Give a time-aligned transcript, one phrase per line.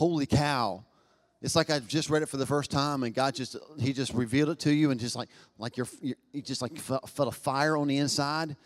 [0.00, 0.82] holy cow.
[1.42, 4.14] It's like I've just read it for the first time, and God just He just
[4.14, 7.36] revealed it to you, and just like like you're, you just like felt, felt a
[7.36, 8.56] fire on the inside.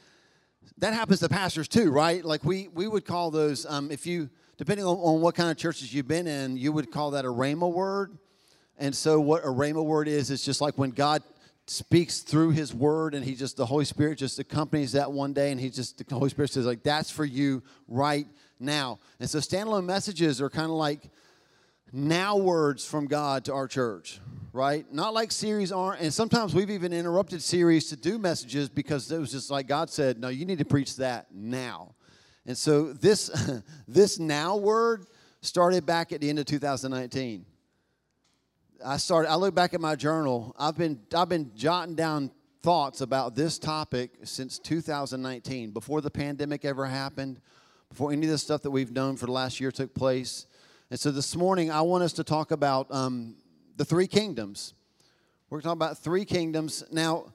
[0.78, 2.24] That happens to pastors too, right?
[2.24, 5.56] Like we we would call those um, if you depending on, on what kind of
[5.56, 8.16] churches you've been in, you would call that a rhema word.
[8.78, 11.22] And so what a rhema word is, it's just like when God
[11.66, 15.50] speaks through his word and he just the holy spirit just accompanies that one day
[15.50, 18.26] and he just the holy spirit says like that's for you right
[18.60, 21.08] now and so standalone messages are kind of like
[21.94, 24.20] now words from god to our church
[24.52, 29.10] right not like series aren't and sometimes we've even interrupted series to do messages because
[29.12, 31.94] it was just like god said no you need to preach that now
[32.46, 33.30] and so this
[33.88, 35.06] this now word
[35.40, 37.46] started back at the end of 2019
[38.84, 39.30] I started.
[39.30, 40.54] I look back at my journal.
[40.58, 42.30] I've been I've been jotting down
[42.62, 47.40] thoughts about this topic since 2019, before the pandemic ever happened,
[47.90, 50.46] before any of the stuff that we've known for the last year took place.
[50.90, 53.36] And so this morning, I want us to talk about um,
[53.76, 54.74] the three kingdoms.
[55.48, 56.84] We're talking about three kingdoms.
[56.92, 57.32] Now,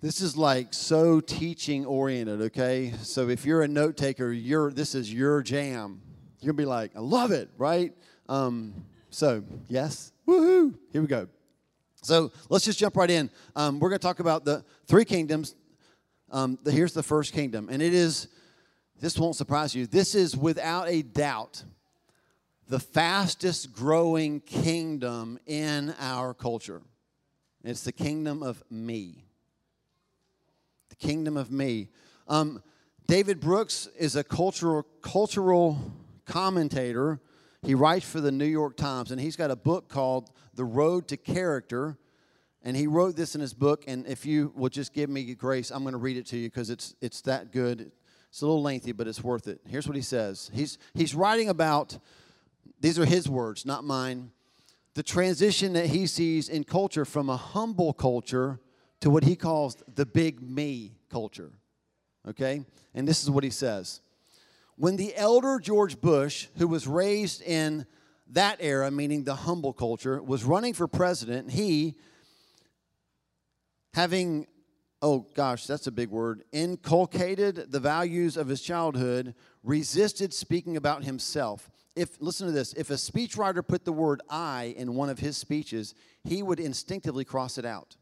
[0.00, 2.92] this is like so teaching oriented, okay?
[3.02, 6.02] So if you're a note taker, you're this is your jam.
[6.40, 7.92] Gonna be like, I love it, right?
[8.28, 8.74] Um,
[9.10, 10.74] so yes, Woohoo!
[10.90, 11.28] Here we go.
[12.02, 13.30] So let's just jump right in.
[13.54, 15.54] Um, we're going to talk about the three kingdoms.
[16.30, 18.28] Um, the, here's the first kingdom, and it is,
[18.98, 21.62] this won't surprise you, this is without a doubt
[22.68, 26.82] the fastest growing kingdom in our culture.
[27.64, 29.24] It's the kingdom of me.
[30.88, 31.88] The kingdom of me.
[32.28, 32.62] Um,
[33.06, 35.92] David Brooks is a cultural, cultural
[36.24, 37.20] commentator
[37.64, 41.06] he writes for the New York Times, and he's got a book called The Road
[41.08, 41.96] to Character.
[42.64, 43.84] And he wrote this in his book.
[43.86, 46.48] And if you will just give me grace, I'm going to read it to you
[46.48, 47.92] because it's, it's that good.
[48.30, 49.60] It's a little lengthy, but it's worth it.
[49.68, 51.98] Here's what he says He's, he's writing about,
[52.82, 54.32] these are his words, not mine,
[54.94, 58.60] the transition that he sees in culture from a humble culture
[59.00, 61.52] to what he calls the big me culture.
[62.28, 62.64] Okay?
[62.92, 64.00] And this is what he says
[64.76, 67.86] when the elder George Bush, who was raised in
[68.30, 71.94] that era, meaning the humble culture, was running for president, he,
[73.94, 74.46] having,
[75.02, 81.04] oh gosh, that's a big word, inculcated the values of his childhood, resisted speaking about
[81.04, 81.70] himself.
[81.94, 85.36] If, listen to this, if a speechwriter put the word I in one of his
[85.36, 85.94] speeches,
[86.24, 87.96] he would instinctively cross it out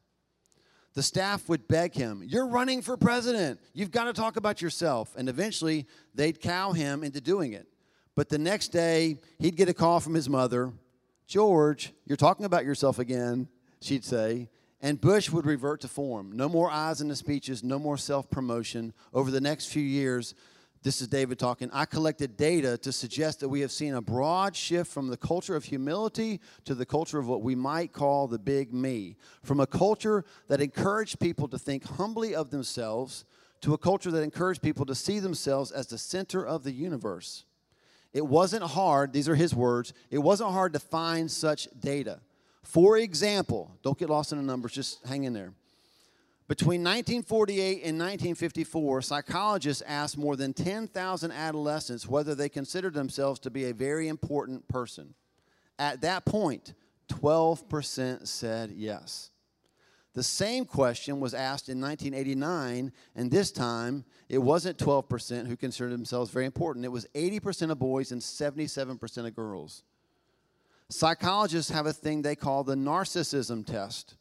[0.94, 3.60] the staff would beg him, You're running for president.
[3.72, 5.14] You've got to talk about yourself.
[5.16, 7.66] And eventually, they'd cow him into doing it.
[8.16, 10.72] But the next day, he'd get a call from his mother
[11.26, 13.46] George, you're talking about yourself again,
[13.80, 14.48] she'd say.
[14.82, 16.32] And Bush would revert to form.
[16.32, 18.92] No more eyes in the speeches, no more self promotion.
[19.14, 20.34] Over the next few years,
[20.82, 21.68] this is David talking.
[21.72, 25.54] I collected data to suggest that we have seen a broad shift from the culture
[25.54, 29.16] of humility to the culture of what we might call the big me.
[29.42, 33.26] From a culture that encouraged people to think humbly of themselves
[33.60, 37.44] to a culture that encouraged people to see themselves as the center of the universe.
[38.14, 42.20] It wasn't hard, these are his words, it wasn't hard to find such data.
[42.62, 45.52] For example, don't get lost in the numbers, just hang in there.
[46.50, 53.50] Between 1948 and 1954, psychologists asked more than 10,000 adolescents whether they considered themselves to
[53.50, 55.14] be a very important person.
[55.78, 56.74] At that point,
[57.08, 59.30] 12% said yes.
[60.12, 65.92] The same question was asked in 1989, and this time it wasn't 12% who considered
[65.92, 66.84] themselves very important.
[66.84, 69.84] It was 80% of boys and 77% of girls.
[70.88, 74.16] Psychologists have a thing they call the narcissism test.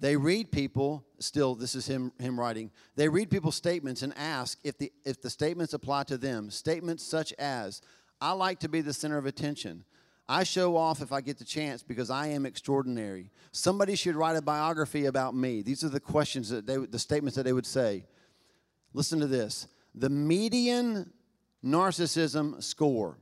[0.00, 4.58] They read people, still, this is him, him writing, they read people's statements and ask
[4.62, 6.50] if the, if the statements apply to them.
[6.50, 7.82] Statements such as,
[8.20, 9.84] I like to be the center of attention.
[10.28, 13.30] I show off if I get the chance because I am extraordinary.
[13.50, 15.62] Somebody should write a biography about me.
[15.62, 18.04] These are the questions that they, the statements that they would say.
[18.92, 19.68] Listen to this.
[19.94, 21.12] The median
[21.64, 23.18] narcissism score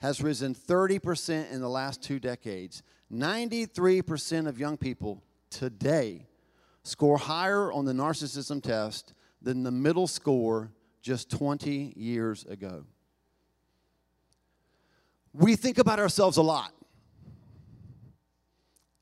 [0.00, 2.82] has risen 30% in the last two decades.
[3.12, 5.22] 93% of young people
[5.54, 6.26] today
[6.82, 10.70] score higher on the narcissism test than the middle score
[11.00, 12.84] just 20 years ago.
[15.32, 16.72] We think about ourselves a lot.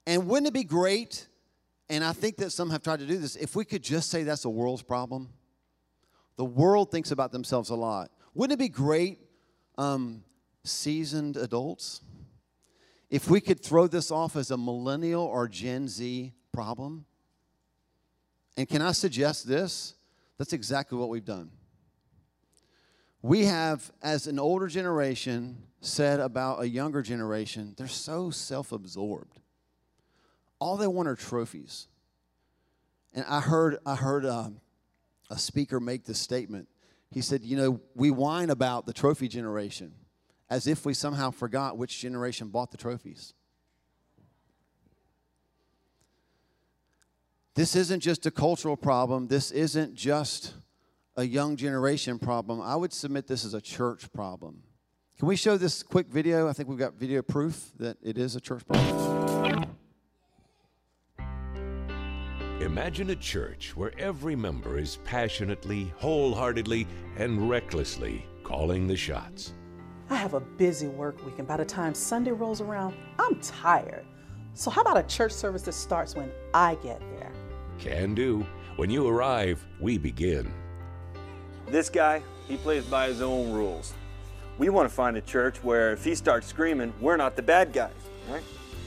[0.07, 1.29] And wouldn't it be great?
[1.89, 3.37] And I think that some have tried to do this.
[3.37, 5.29] If we could just say that's the world's problem,
[6.37, 8.11] the world thinks about themselves a lot.
[8.35, 9.19] Wouldn't it be great,
[9.79, 10.25] um,
[10.65, 12.01] seasoned adults,
[13.11, 17.07] if we could throw this off as a millennial or Gen Z problem?
[18.57, 19.95] And can I suggest this?
[20.39, 21.51] That's exactly what we've done.
[23.23, 29.39] We have, as an older generation, said about a younger generation they're so self absorbed.
[30.59, 31.89] All they want are trophies.
[33.15, 34.61] And I heard, I heard um,
[35.31, 36.69] a speaker make this statement.
[37.11, 39.93] He said, You know, we whine about the trophy generation
[40.49, 43.35] as if we somehow forgot which generation bought the trophies.
[47.55, 49.29] This isn't just a cultural problem.
[49.29, 50.55] This isn't just
[51.17, 52.63] a young generation problem.
[52.63, 54.63] I would submit this as a church problem.
[55.19, 56.49] Can we show this quick video?
[56.49, 59.67] I think we've got video proof that it is a church problem.
[62.61, 66.87] Imagine a church where every member is passionately, wholeheartedly,
[67.19, 69.53] and recklessly calling the shots.
[70.09, 74.07] I have a busy work week, and by the time Sunday rolls around, I'm tired.
[74.55, 77.12] So, how about a church service that starts when I get there?
[77.79, 78.47] Can do.
[78.77, 80.53] When you arrive, we begin.
[81.67, 83.95] This guy, he plays by his own rules.
[84.59, 87.73] We want to find a church where if he starts screaming, we're not the bad
[87.73, 87.93] guys,
[88.31, 88.43] right?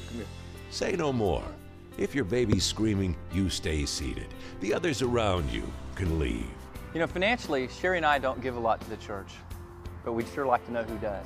[0.07, 0.25] Come here.
[0.69, 1.43] Say no more.
[1.97, 4.27] If your baby's screaming, you stay seated.
[4.59, 5.63] The others around you
[5.95, 6.45] can leave.
[6.93, 9.33] You know, financially, Sherry and I don't give a lot to the church,
[10.03, 11.25] but we'd sure like to know who does.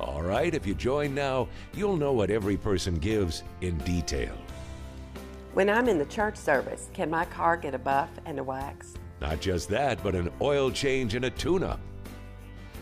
[0.00, 4.36] All right, if you join now, you'll know what every person gives in detail.
[5.54, 8.94] When I'm in the church service, can my car get a buff and a wax?
[9.20, 11.78] Not just that, but an oil change and a tune up.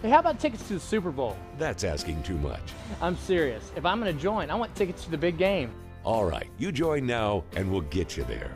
[0.00, 1.36] Hey, how about tickets to the Super Bowl?
[1.58, 2.62] That's asking too much.
[3.02, 3.70] I'm serious.
[3.76, 5.70] If I'm going to join, I want tickets to the big game.
[6.02, 8.52] All right, you join now and we'll get you there.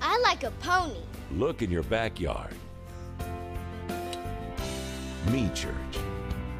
[0.00, 1.00] I like a pony.
[1.32, 2.54] Look in your backyard.
[5.32, 5.96] Me Church,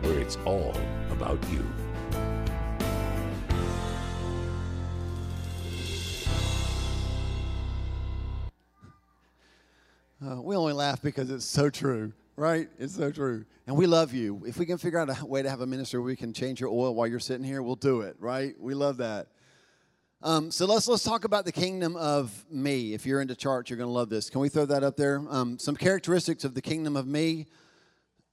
[0.00, 0.74] where it's all
[1.12, 1.64] about you.
[10.28, 12.68] Uh, we only laugh because it's so true, right?
[12.78, 13.46] It's so true.
[13.66, 14.42] And we love you.
[14.46, 16.68] If we can figure out a way to have a minister we can change your
[16.68, 18.54] oil while you're sitting here, we'll do it, right?
[18.60, 19.28] We love that.
[20.22, 22.92] Um, so let's let's talk about the kingdom of me.
[22.92, 24.28] If you're into charts, you're going to love this.
[24.28, 25.22] Can we throw that up there?
[25.30, 27.46] Um, some characteristics of the kingdom of me.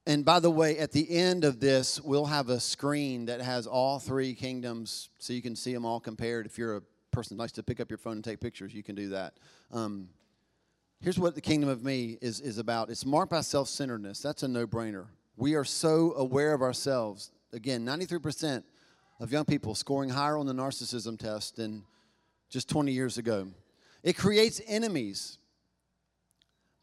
[0.05, 3.67] And by the way, at the end of this, we'll have a screen that has
[3.67, 6.45] all three kingdoms, so you can see them all compared.
[6.45, 6.81] If you're a
[7.11, 9.35] person that likes to pick up your phone and take pictures, you can do that.
[9.71, 10.09] Um,
[11.01, 12.89] here's what the kingdom of me is is about.
[12.89, 14.21] It's marked by self-centeredness.
[14.21, 15.05] That's a no-brainer.
[15.37, 17.31] We are so aware of ourselves.
[17.53, 18.65] Again, 93 percent
[19.19, 21.83] of young people scoring higher on the narcissism test than
[22.49, 23.47] just 20 years ago.
[24.03, 25.37] It creates enemies.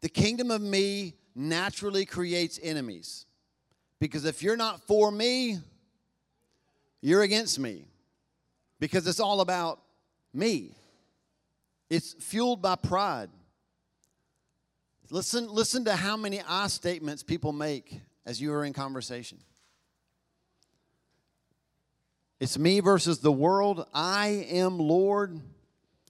[0.01, 3.25] The kingdom of me naturally creates enemies.
[3.99, 5.59] Because if you're not for me,
[7.01, 7.85] you're against me.
[8.79, 9.79] Because it's all about
[10.33, 10.75] me.
[11.89, 13.29] It's fueled by pride.
[15.13, 19.37] Listen, listen to how many I statements people make as you are in conversation.
[22.39, 23.85] It's me versus the world.
[23.93, 25.39] I am Lord.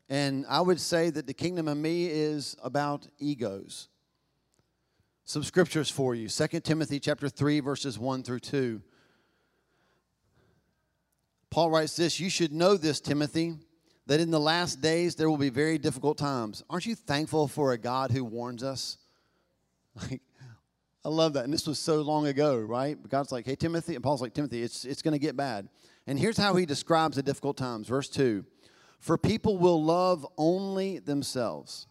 [0.08, 3.90] And I would say that the kingdom of me is about egos.
[5.26, 6.30] Some scriptures for you.
[6.30, 8.82] 2 Timothy chapter 3 verses 1 through 2.
[11.50, 13.58] Paul writes this, you should know this Timothy
[14.08, 16.64] that in the last days there will be very difficult times.
[16.70, 18.98] Aren't you thankful for a God who warns us?
[19.96, 20.22] Like
[21.06, 21.44] I love that.
[21.44, 22.98] And this was so long ago, right?
[23.10, 25.68] God's like, "Hey Timothy," and Paul's like, "Timothy, it's it's going to get bad."
[26.08, 27.88] And here's how he describes the difficult times.
[27.88, 28.46] Verse 2
[29.00, 31.88] For people will love only themselves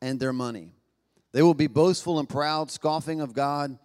[0.00, 0.72] and their money.
[1.32, 3.78] They will be boastful and proud, scoffing of God,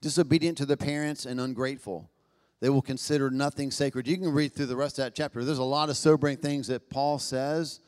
[0.00, 2.10] disobedient to their parents, and ungrateful.
[2.60, 4.08] They will consider nothing sacred.
[4.08, 5.44] You can read through the rest of that chapter.
[5.44, 7.80] There's a lot of sobering things that Paul says.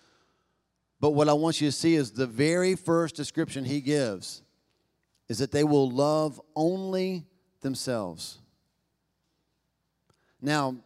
[1.00, 4.42] But what I want you to see is the very first description he gives
[5.28, 7.24] is that they will love only
[7.60, 8.38] themselves.
[10.40, 10.76] Now,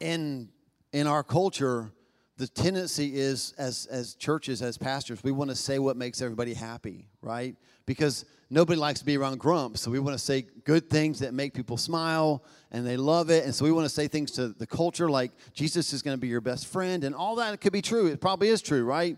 [0.00, 0.50] in
[0.92, 1.92] in our culture,
[2.36, 6.54] the tendency is as as churches, as pastors, we want to say what makes everybody
[6.54, 7.56] happy, right?
[7.86, 11.32] Because nobody likes to be around grumps, so we want to say good things that
[11.32, 14.48] make people smile and they love it, and so we want to say things to
[14.48, 17.72] the culture like Jesus is going to be your best friend, and all that could
[17.72, 18.06] be true.
[18.06, 19.16] It probably is true, right?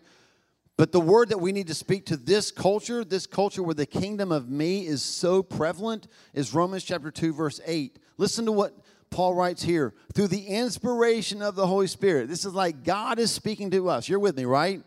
[0.77, 3.87] But the word that we need to speak to this culture, this culture where the
[3.87, 7.99] kingdom of me is so prevalent, is Romans chapter 2, verse 8.
[8.17, 8.75] Listen to what
[9.11, 12.29] Paul writes here through the inspiration of the Holy Spirit.
[12.29, 14.09] This is like God is speaking to us.
[14.09, 14.83] You're with me, right?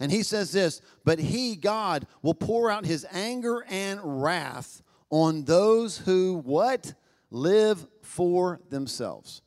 [0.00, 5.44] And he says this, but he, God, will pour out his anger and wrath on
[5.44, 6.94] those who what?
[7.30, 9.42] Live for themselves.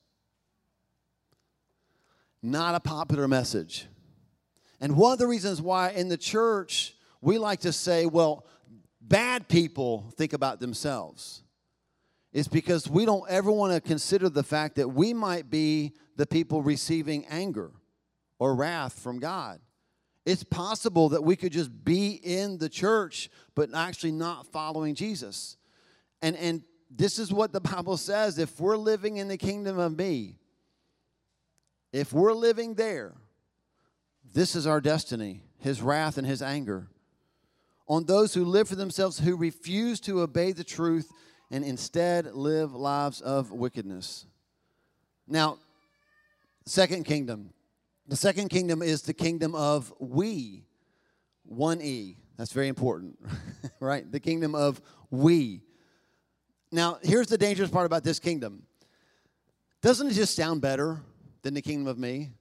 [2.42, 3.88] Not a popular message.
[4.80, 8.46] And one of the reasons why in the church we like to say, well,
[9.02, 11.42] bad people think about themselves.
[12.34, 16.26] is because we don't ever want to consider the fact that we might be the
[16.26, 17.72] people receiving anger
[18.40, 19.60] or wrath from God.
[20.26, 25.58] It's possible that we could just be in the church, but actually not following Jesus.
[26.22, 29.98] And, and this is what the Bible says if we're living in the kingdom of
[29.98, 30.36] me,
[31.92, 33.14] if we're living there,
[34.34, 36.88] this is our destiny his wrath and his anger.
[37.88, 41.10] On those who live for themselves, who refuse to obey the truth
[41.50, 44.26] and instead live lives of wickedness.
[45.26, 45.60] Now,
[46.66, 47.54] second kingdom.
[48.08, 50.66] The second kingdom is the kingdom of we.
[51.44, 52.18] One E.
[52.38, 53.18] That's very important,
[53.80, 54.10] right?
[54.12, 55.62] The kingdom of we.
[56.72, 58.64] Now, here's the dangerous part about this kingdom.
[59.82, 61.02] Doesn't it just sound better
[61.44, 62.32] than the kingdom of me?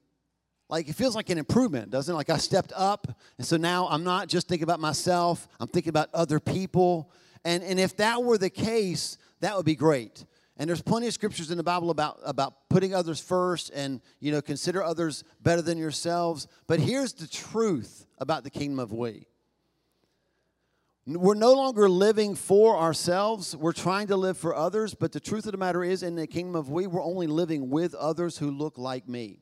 [0.69, 2.17] Like it feels like an improvement, doesn't it?
[2.17, 5.91] Like I stepped up, and so now I'm not just thinking about myself, I'm thinking
[5.91, 7.11] about other people.
[7.45, 10.25] And, and if that were the case, that would be great.
[10.63, 14.31] And there's plenty of scriptures in the Bible about, about putting others first and, you
[14.31, 16.47] know, consider others better than yourselves.
[16.69, 19.27] But here's the truth about the kingdom of we.
[21.05, 23.57] We're no longer living for ourselves.
[23.57, 24.95] We're trying to live for others.
[24.95, 27.69] But the truth of the matter is, in the kingdom of we, we're only living
[27.69, 29.41] with others who look like me.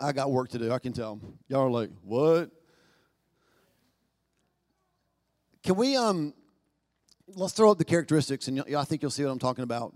[0.00, 0.72] I, got work to do.
[0.72, 1.20] I can tell.
[1.48, 2.50] Y'all are like, what?
[5.62, 6.32] Can we um
[7.36, 9.94] let's throw up the characteristics and I think you'll see what I'm talking about.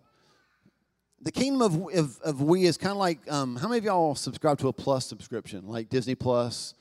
[1.21, 4.15] The kingdom of, of, of we is kind of like um, how many of y'all
[4.15, 6.75] subscribe to a plus subscription like Disney Plus?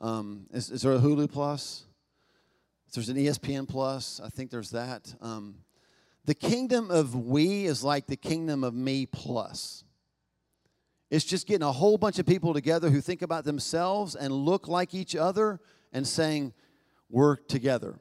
[0.00, 1.84] Um, is, is, there a Hulu Plus?
[2.94, 4.20] There's an ESPN Plus.
[4.22, 5.14] I think there's that.
[5.20, 5.56] Um,
[6.24, 9.84] the kingdom of we is like the kingdom of me plus.
[11.10, 14.68] It's just getting a whole bunch of people together who think about themselves and look
[14.68, 15.60] like each other
[15.92, 16.54] and saying,
[17.10, 17.98] We're together.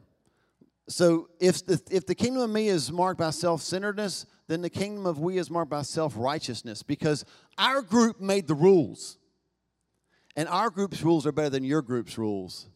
[0.91, 4.69] So if the, if the kingdom of me is marked by self centeredness, then the
[4.69, 7.25] kingdom of we is marked by self righteousness because
[7.57, 9.17] our group made the rules.
[10.36, 12.69] And our group's rules are better than your group's rules.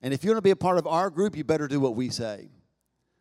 [0.00, 1.96] And if you want to be a part of our group, you better do what
[1.96, 2.50] we say.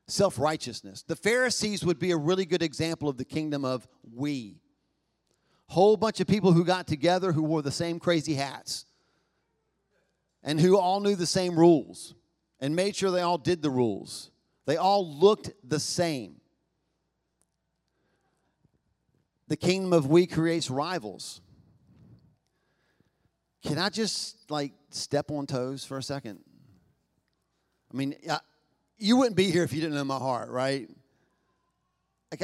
[0.08, 1.04] Self righteousness.
[1.04, 4.60] The Pharisees would be a really good example of the kingdom of we
[5.68, 8.86] whole bunch of people who got together who wore the same crazy hats
[10.44, 12.14] and who all knew the same rules
[12.60, 14.30] and made sure they all did the rules.
[14.66, 16.40] They all looked the same.
[19.48, 21.42] The kingdom of we creates rivals.
[23.66, 26.40] Can I just like step on toes for a second?
[27.94, 28.40] I mean, I,
[28.98, 30.90] you wouldn't be here if you didn't know my heart, right?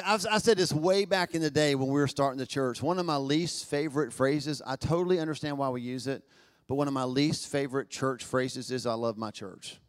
[0.06, 2.84] I've, I said this way back in the day when we were starting the church.
[2.84, 6.24] One of my least favorite phrases, I totally understand why we use it,
[6.68, 9.80] but one of my least favorite church phrases is I love my church.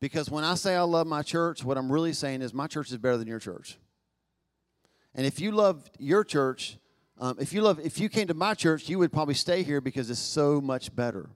[0.00, 2.90] Because when I say I love my church, what I'm really saying is my church
[2.90, 3.78] is better than your church.
[5.14, 6.76] And if you love your church,
[7.18, 9.80] um, if you love, if you came to my church, you would probably stay here
[9.80, 11.30] because it's so much better.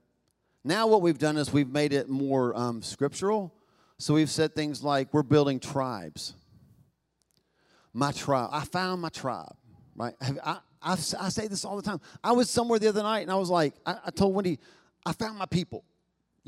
[0.64, 3.54] Now what we've done is we've made it more um, scriptural.
[3.98, 6.34] So we've said things like we're building tribes
[7.98, 8.50] my tribe.
[8.52, 9.56] I found my tribe,
[9.96, 10.14] right?
[10.20, 12.00] I, I, I say this all the time.
[12.22, 14.58] I was somewhere the other night and I was like, I, I told Wendy,
[15.04, 15.84] I found my people.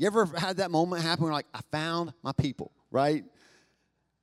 [0.01, 3.23] You ever had that moment happen where like, I found my people, right?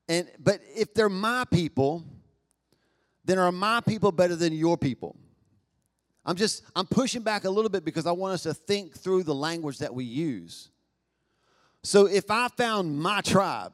[0.09, 2.03] And but if they're my people,
[3.25, 5.15] then are my people better than your people?
[6.25, 9.23] I'm just I'm pushing back a little bit because I want us to think through
[9.23, 10.71] the language that we use.
[11.85, 13.71] So if I found my tribe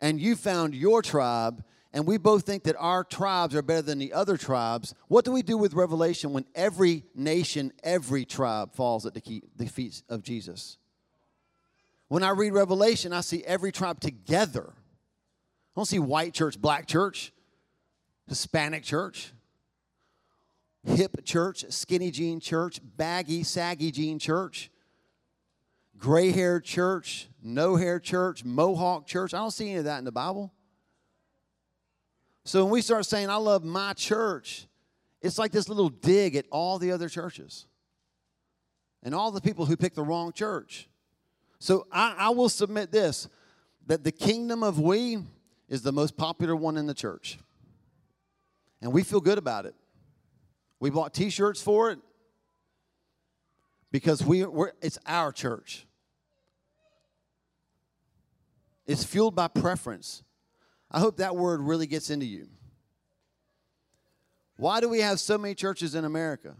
[0.00, 1.64] and you found your tribe
[1.94, 5.32] and we both think that our tribes are better than the other tribes, what do
[5.32, 10.76] we do with Revelation when every nation, every tribe falls at the, feet of Jesus?
[12.08, 14.72] When I read Revelation, I see every tribe together.
[14.76, 17.32] I don't see white church, black church,
[18.28, 19.32] Hispanic church,
[20.84, 24.70] hip church, skinny jean church, baggy, saggy jean church,
[25.98, 29.34] gray haired church, no hair church, mohawk church.
[29.34, 30.52] I don't see any of that in the Bible.
[32.44, 34.66] So when we start saying, I love my church,
[35.22, 37.66] it's like this little dig at all the other churches
[39.02, 40.88] and all the people who pick the wrong church.
[41.64, 43.26] So I, I will submit this
[43.86, 45.16] that the kingdom of we
[45.66, 47.38] is the most popular one in the church.
[48.82, 49.74] And we feel good about it.
[50.78, 52.00] We bought t shirts for it
[53.90, 55.86] because we, we're, it's our church.
[58.86, 60.22] It's fueled by preference.
[60.90, 62.48] I hope that word really gets into you.
[64.58, 66.56] Why do we have so many churches in America?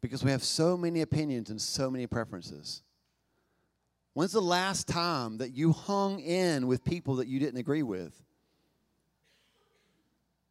[0.00, 2.82] Because we have so many opinions and so many preferences.
[4.18, 8.20] When's the last time that you hung in with people that you didn't agree with?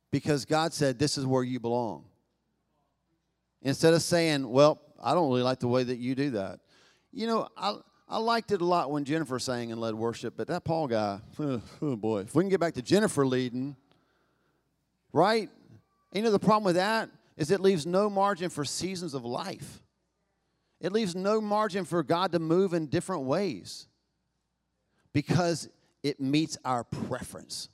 [0.09, 2.05] Because God said, This is where you belong.
[3.61, 6.61] Instead of saying, Well, I don't really like the way that you do that.
[7.11, 7.75] You know, I,
[8.07, 11.19] I liked it a lot when Jennifer sang and led worship, but that Paul guy,
[11.37, 12.19] oh, oh boy.
[12.19, 13.75] If we can get back to Jennifer leading,
[15.11, 15.49] right?
[16.13, 19.81] You know, the problem with that is it leaves no margin for seasons of life.
[20.79, 23.87] It leaves no margin for God to move in different ways
[25.11, 25.67] because
[26.03, 27.69] it meets our preference.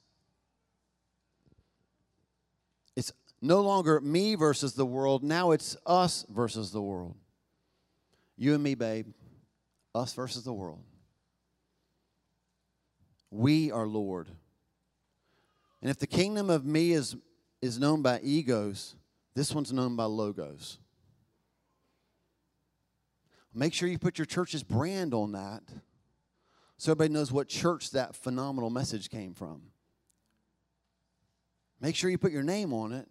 [2.96, 7.16] It's no longer me versus the world, now it's us versus the world.
[8.38, 9.08] You and me, babe,
[9.94, 10.80] us versus the world.
[13.30, 14.30] We are Lord.
[15.82, 17.16] And if the kingdom of me is,
[17.62, 18.96] is known by egos,
[19.36, 20.78] this one's known by logos.
[23.54, 25.64] Make sure you put your church's brand on that
[26.78, 29.62] so everybody knows what church that phenomenal message came from.
[31.80, 33.08] Make sure you put your name on it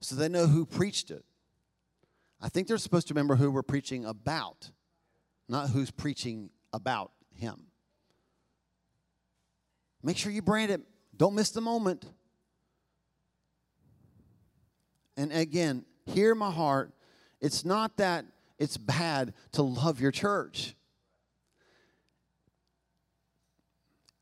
[0.00, 1.24] so they know who preached it.
[2.40, 4.70] I think they're supposed to remember who we're preaching about,
[5.48, 7.66] not who's preaching about him.
[10.02, 10.80] Make sure you brand it.
[11.16, 12.04] Don't miss the moment.
[15.16, 16.92] And again, hear my heart.
[17.40, 18.24] It's not that
[18.62, 20.76] it's bad to love your church.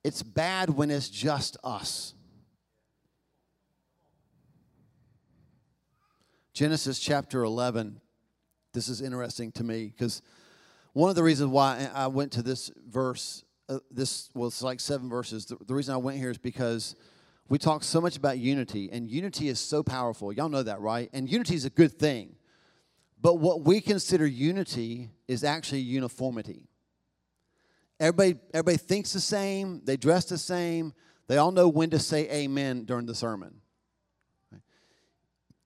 [0.03, 2.15] It's bad when it's just us.
[6.55, 8.01] Genesis chapter 11.
[8.73, 10.23] This is interesting to me because
[10.95, 15.11] one of the reasons why I went to this verse, uh, this was like seven
[15.11, 15.45] verses.
[15.45, 16.97] The, the reason I went here is because
[17.51, 20.33] we talk so much about unity, and unity is so powerful.
[20.33, 21.11] Y'all know that, right?
[21.13, 22.37] And unity is a good thing.
[23.23, 26.69] But what we consider unity is actually uniformity.
[27.99, 30.95] Everybody, everybody thinks the same, they dress the same,
[31.29, 33.61] they all know when to say amen during the sermon.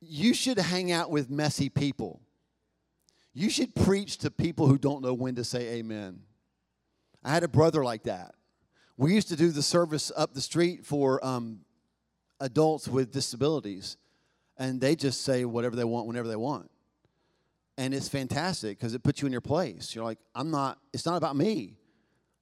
[0.00, 2.20] You should hang out with messy people.
[3.32, 6.20] You should preach to people who don't know when to say amen.
[7.22, 8.34] I had a brother like that.
[8.96, 11.60] We used to do the service up the street for um,
[12.40, 13.96] adults with disabilities,
[14.58, 16.70] and they just say whatever they want whenever they want
[17.76, 19.94] and it's fantastic because it puts you in your place.
[19.94, 21.76] You're like, I'm not, it's not about me.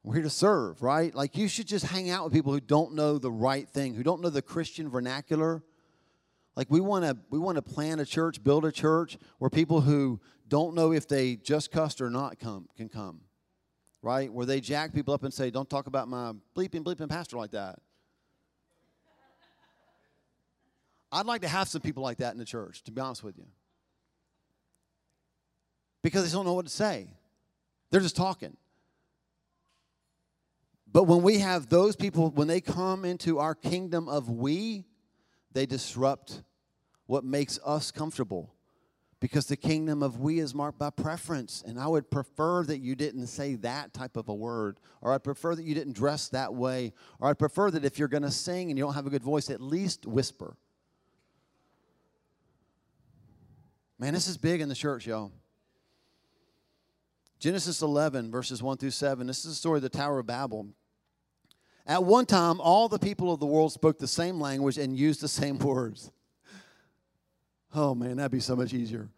[0.05, 1.15] We're here to serve, right?
[1.15, 4.03] Like you should just hang out with people who don't know the right thing, who
[4.03, 5.63] don't know the Christian vernacular.
[6.57, 9.81] Like we want to we want to plan a church, build a church where people
[9.81, 13.21] who don't know if they just cussed or not come can come.
[14.03, 14.31] Right?
[14.31, 17.53] Where they jack people up and say, "Don't talk about my bleeping bleeping pastor like
[17.53, 17.79] that."
[21.13, 23.39] I'd like to have some people like that in the church, to be honest with
[23.39, 23.47] you
[26.03, 27.09] because they don't know what to say.
[27.91, 28.57] They're just talking.
[30.93, 34.85] But when we have those people, when they come into our kingdom of we,
[35.53, 36.43] they disrupt
[37.07, 38.55] what makes us comfortable.
[39.21, 41.63] Because the kingdom of we is marked by preference.
[41.65, 45.23] And I would prefer that you didn't say that type of a word, or I'd
[45.23, 48.33] prefer that you didn't dress that way, or I'd prefer that if you're going to
[48.33, 50.57] sing and you don't have a good voice, at least whisper.
[53.99, 55.31] Man, this is big in the church, y'all.
[57.43, 59.27] Genesis 11, verses 1 through 7.
[59.27, 60.69] This is the story of the Tower of Babel.
[61.85, 65.21] At one time, all the people of the world spoke the same language and used
[65.21, 66.13] the same words.
[67.75, 69.09] Oh man, that'd be so much easier.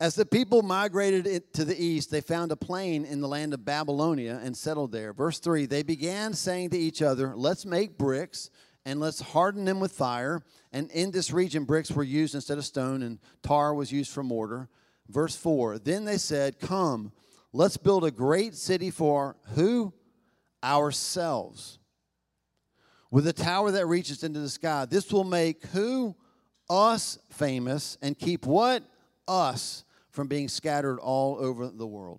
[0.00, 3.62] As the people migrated to the east, they found a plain in the land of
[3.62, 5.12] Babylonia and settled there.
[5.12, 8.48] Verse 3 They began saying to each other, Let's make bricks
[8.86, 10.40] and let's harden them with fire.
[10.72, 14.22] And in this region, bricks were used instead of stone, and tar was used for
[14.22, 14.70] mortar.
[15.10, 17.12] Verse 4 Then they said, Come
[17.56, 19.94] Let's build a great city for who?
[20.64, 21.78] Ourselves.
[23.12, 24.86] With a tower that reaches into the sky.
[24.86, 26.16] This will make who?
[26.68, 28.82] Us famous and keep what?
[29.28, 32.18] Us from being scattered all over the world.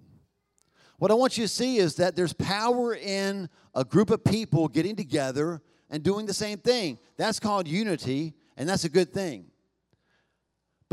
[0.99, 4.69] What I want you to see is that there's power in a group of people
[4.69, 6.97] getting together and doing the same thing.
[7.17, 9.47] That's called unity, and that's a good thing.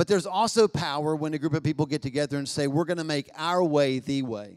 [0.03, 2.99] But there's also power when a group of people get together and say, we're going
[2.99, 4.57] to make our way the way.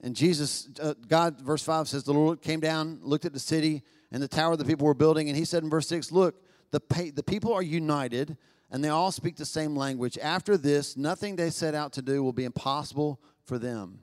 [0.00, 3.82] And Jesus, uh, God, verse 5 says, the Lord came down, looked at the city
[4.12, 6.36] and the tower the people were building, and he said in verse 6, Look,
[6.70, 6.80] the,
[7.16, 8.36] the people are united
[8.70, 10.16] and they all speak the same language.
[10.18, 13.98] After this, nothing they set out to do will be impossible for them.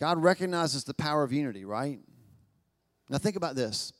[0.00, 2.00] God recognizes the power of unity, right?
[3.08, 3.92] Now think about this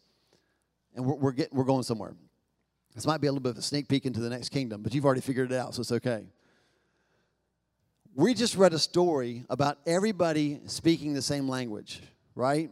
[0.94, 2.14] and we're, we're, getting, we're going somewhere.
[2.94, 4.94] This might be a little bit of a sneak peek into the next kingdom, but
[4.94, 6.26] you've already figured it out, so it's okay.
[8.14, 12.02] we just read a story about everybody speaking the same language,
[12.35, 12.70] right?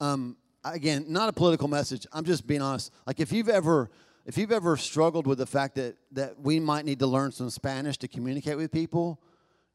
[0.00, 2.06] Um, again, not a political message.
[2.12, 2.92] I'm just being honest.
[3.06, 3.90] Like if you've ever
[4.24, 7.50] if you've ever struggled with the fact that that we might need to learn some
[7.50, 9.20] Spanish to communicate with people,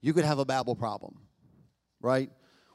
[0.02, 1.18] you could have a babble problem,
[2.02, 2.30] right?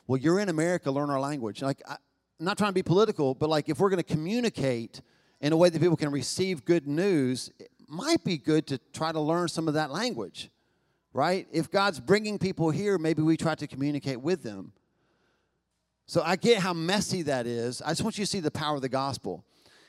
[0.07, 1.63] Well, you're in America, learn our language.
[1.63, 1.97] Like I,
[2.39, 5.01] not trying to be political, but like if we're going to communicate
[5.41, 9.13] in a way that people can receive good news, it might be good to try
[9.13, 10.51] to learn some of that language,
[11.13, 11.47] right?
[11.53, 14.73] If God's bringing people here, maybe we try to communicate with them.
[16.07, 17.83] So I get how messy that is.
[17.83, 19.45] I just want you to see the power of the gospel.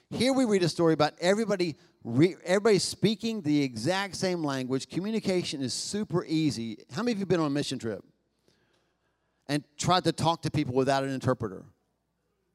[0.10, 1.75] Here we read a story about everybody
[2.45, 4.88] everybody speaking the exact same language.
[4.88, 6.77] Communication is super easy.
[6.93, 8.03] How many of you been on a mission trip
[9.47, 11.65] and tried to talk to people without an interpreter?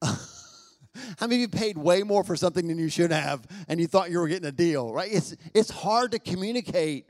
[1.17, 3.87] How many of you paid way more for something than you should have and you
[3.87, 5.11] thought you were getting a deal, right?
[5.11, 7.07] It's, it's hard to communicate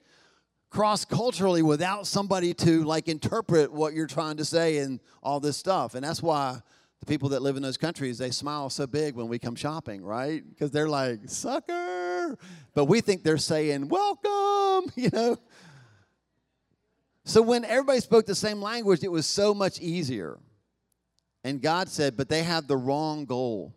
[0.70, 5.58] cross culturally without somebody to like interpret what you're trying to say and all this
[5.58, 5.96] stuff.
[5.96, 6.62] And that's why
[7.00, 10.04] the people that live in those countries, they smile so big when we come shopping,
[10.04, 10.42] right?
[10.48, 12.38] Because they're like, sucker.
[12.74, 15.38] But we think they're saying, welcome, you know?
[17.26, 20.40] So when everybody spoke the same language, it was so much easier.
[21.44, 23.74] And God said, but they have the wrong goal.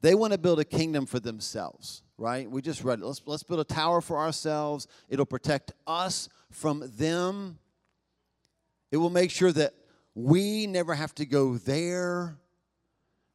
[0.00, 2.50] They want to build a kingdom for themselves, right?
[2.50, 3.04] We just read it.
[3.04, 4.86] Let's, let's build a tower for ourselves.
[5.08, 7.58] It'll protect us from them.
[8.90, 9.74] It will make sure that
[10.14, 12.36] we never have to go there.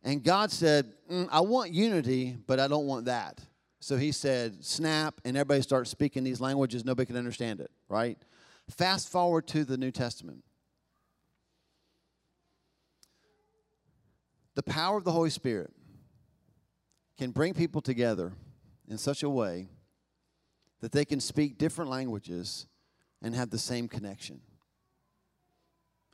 [0.03, 3.39] And God said, mm, I want unity, but I don't want that.
[3.79, 6.85] So he said, snap, and everybody starts speaking these languages.
[6.85, 8.17] Nobody can understand it, right?
[8.69, 10.43] Fast forward to the New Testament.
[14.55, 15.71] The power of the Holy Spirit
[17.17, 18.33] can bring people together
[18.89, 19.69] in such a way
[20.81, 22.67] that they can speak different languages
[23.21, 24.41] and have the same connection.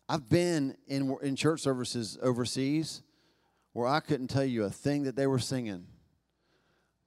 [0.10, 3.02] I've been in, in church services overseas
[3.74, 5.86] where I couldn't tell you a thing that they were singing,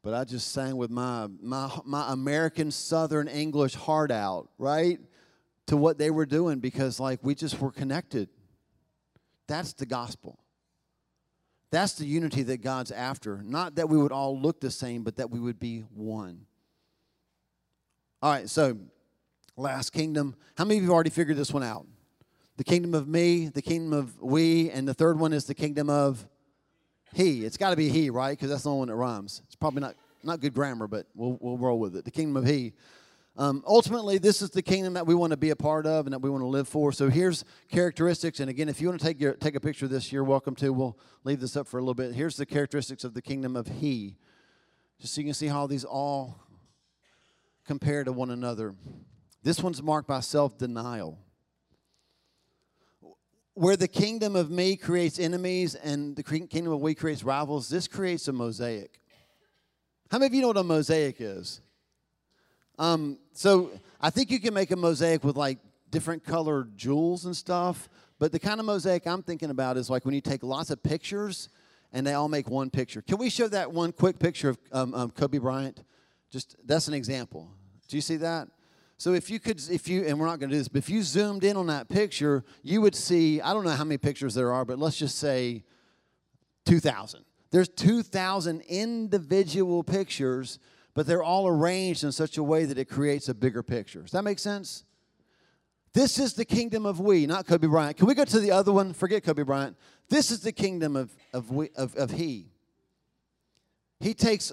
[0.02, 4.98] but I just sang with my, my, my American Southern English heart out, right?
[5.66, 8.28] To what they were doing because, like, we just were connected.
[9.46, 10.38] That's the gospel.
[11.70, 13.42] That's the unity that God's after.
[13.42, 16.46] Not that we would all look the same, but that we would be one.
[18.22, 18.76] All right, so
[19.56, 20.34] last kingdom.
[20.56, 21.86] How many of you have already figured this one out?
[22.56, 25.88] The kingdom of me, the kingdom of we, and the third one is the kingdom
[25.88, 26.26] of
[27.14, 27.44] he.
[27.44, 28.36] It's got to be he, right?
[28.36, 29.40] Because that's the only one that rhymes.
[29.46, 32.04] It's probably not, not good grammar, but we'll, we'll roll with it.
[32.04, 32.74] The kingdom of he.
[33.36, 36.12] Um, ultimately, this is the kingdom that we want to be a part of and
[36.12, 36.92] that we want to live for.
[36.92, 38.40] So here's characteristics.
[38.40, 40.54] And again, if you want to take your, take a picture of this, you're welcome
[40.56, 40.72] to.
[40.72, 42.12] We'll leave this up for a little bit.
[42.14, 44.16] Here's the characteristics of the kingdom of He,
[45.00, 46.40] just so you can see how these all
[47.64, 48.74] compare to one another.
[49.42, 51.18] This one's marked by self denial.
[53.54, 57.88] Where the kingdom of me creates enemies and the kingdom of we creates rivals, this
[57.88, 59.00] creates a mosaic.
[60.10, 61.60] How many of you know what a mosaic is?
[62.80, 65.58] Um, so I think you can make a mosaic with like
[65.90, 67.90] different colored jewels and stuff.
[68.18, 70.82] But the kind of mosaic I'm thinking about is like when you take lots of
[70.82, 71.50] pictures
[71.92, 73.02] and they all make one picture.
[73.02, 75.84] Can we show that one quick picture of um, um, Kobe Bryant?
[76.30, 77.50] Just that's an example.
[77.86, 78.48] Do you see that?
[78.96, 80.88] So if you could, if you, and we're not going to do this, but if
[80.88, 84.34] you zoomed in on that picture, you would see, I don't know how many pictures
[84.34, 85.64] there are, but let's just say
[86.64, 87.24] 2,000.
[87.50, 90.58] There's 2,000 individual pictures,
[90.94, 94.02] but they're all arranged in such a way that it creates a bigger picture.
[94.02, 94.84] Does that make sense?
[95.92, 97.96] This is the kingdom of we, not Kobe Bryant.
[97.96, 98.92] Can we go to the other one?
[98.92, 99.76] Forget Kobe Bryant.
[100.08, 102.46] This is the kingdom of, of, we, of, of he.
[103.98, 104.52] He takes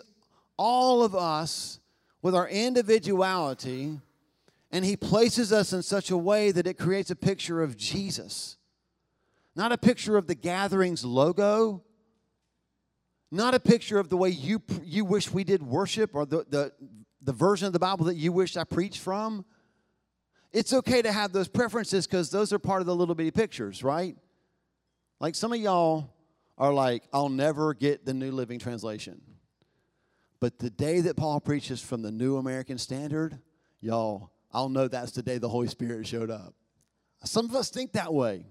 [0.57, 1.79] all of us
[2.21, 3.99] with our individuality
[4.71, 8.57] and he places us in such a way that it creates a picture of Jesus.
[9.55, 11.83] Not a picture of the gatherings logo,
[13.31, 16.71] not a picture of the way you, you wish we did worship or the, the,
[17.21, 19.45] the version of the Bible that you wish I preached from.
[20.53, 23.83] It's okay to have those preferences because those are part of the little bitty pictures,
[23.83, 24.15] right?
[25.19, 26.13] Like some of y'all
[26.57, 29.21] are like, I'll never get the New Living Translation.
[30.39, 33.39] But the day that Paul preaches from the New American Standard,
[33.81, 36.53] y'all, I'll know that's the day the Holy Spirit showed up.
[37.23, 38.45] Some of us think that way.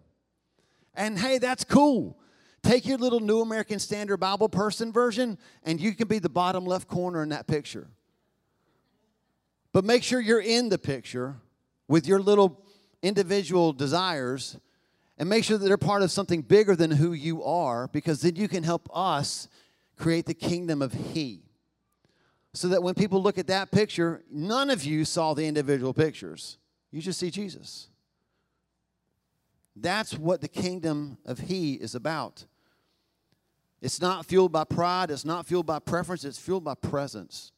[0.94, 2.18] And hey, that's cool.
[2.66, 6.64] Take your little New American Standard Bible person version, and you can be the bottom
[6.64, 7.86] left corner in that picture.
[9.72, 11.36] But make sure you're in the picture
[11.86, 12.66] with your little
[13.02, 14.58] individual desires
[15.16, 18.34] and make sure that they're part of something bigger than who you are because then
[18.34, 19.46] you can help us
[19.96, 21.44] create the kingdom of He
[22.52, 26.58] so that when people look at that picture, none of you saw the individual pictures.
[26.90, 27.90] You just see Jesus.
[29.76, 32.44] That's what the kingdom of He is about.
[33.80, 37.52] It's not fueled by pride, it's not fueled by preference, it's fueled by presence.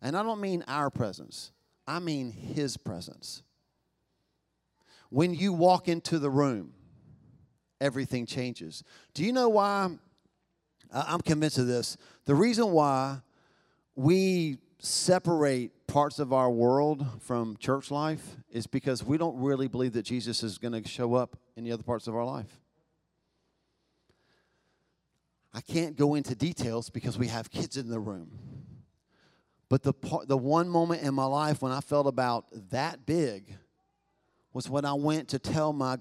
[0.00, 1.52] And I don't mean our presence,
[1.86, 3.42] I mean His presence.
[5.10, 6.72] When you walk into the room,
[7.80, 8.82] everything changes.
[9.14, 9.90] Do you know why?
[10.92, 11.96] I'm convinced of this.
[12.24, 13.18] The reason why
[13.94, 19.92] we separate parts of our world from church life is because we don't really believe
[19.94, 22.60] that Jesus is going to show up in the other parts of our life.
[25.56, 28.28] I can't go into details because we have kids in the room.
[29.70, 29.94] But the,
[30.28, 33.56] the one moment in my life when I felt about that big
[34.52, 35.96] was when I went to tell my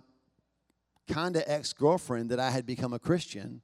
[1.07, 3.61] kind of ex girlfriend that I had become a Christian.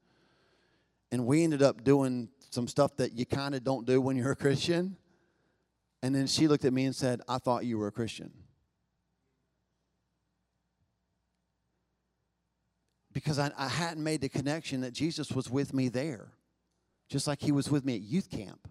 [1.12, 4.32] And we ended up doing some stuff that you kind of don't do when you're
[4.32, 4.96] a Christian.
[6.02, 8.32] And then she looked at me and said, I thought you were a Christian.
[13.14, 16.32] Because I, I hadn't made the connection that Jesus was with me there,
[17.10, 18.68] just like he was with me at youth camp.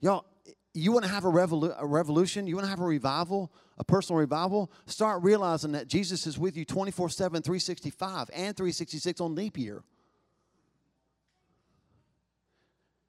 [0.00, 0.24] Y'all,
[0.72, 2.46] you want to have a, revolu- a revolution?
[2.46, 4.70] You want to have a revival, a personal revival?
[4.86, 9.82] Start realizing that Jesus is with you 24 7, 365, and 366 on leap year.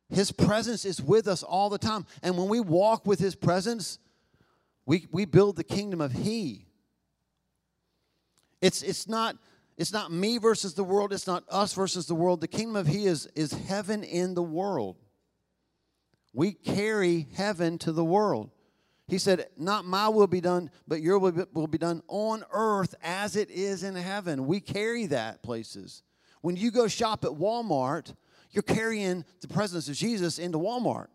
[0.09, 2.05] His presence is with us all the time.
[2.23, 3.99] And when we walk with His presence,
[4.85, 6.65] we, we build the kingdom of He.
[8.61, 9.35] It's, it's, not,
[9.77, 12.41] it's not me versus the world, it's not us versus the world.
[12.41, 14.97] The kingdom of He is, is heaven in the world.
[16.33, 18.51] We carry heaven to the world.
[19.07, 22.43] He said, Not my will be done, but your will be, will be done on
[22.51, 24.47] earth as it is in heaven.
[24.47, 26.03] We carry that places.
[26.41, 28.13] When you go shop at Walmart,
[28.51, 31.07] you're carrying the presence of Jesus into Walmart.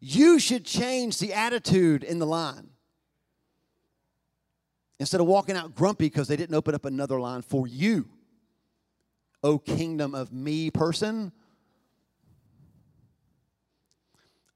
[0.00, 2.70] You should change the attitude in the line.
[4.98, 8.08] Instead of walking out grumpy because they didn't open up another line for you.
[9.42, 11.32] Oh, kingdom of me person.